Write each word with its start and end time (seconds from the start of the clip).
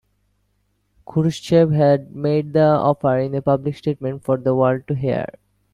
Khrushchev 1.05 1.69
had 1.73 2.15
made 2.15 2.53
the 2.53 2.63
offer 2.65 3.19
in 3.19 3.35
a 3.35 3.41
public 3.43 3.75
statement 3.75 4.23
for 4.23 4.35
the 4.35 4.55
world 4.55 4.87
to 4.87 4.95
hear. 4.95 5.27